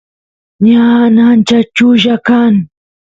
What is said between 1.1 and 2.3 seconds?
ancha chulla